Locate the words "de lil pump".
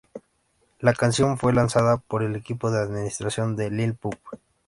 3.55-4.17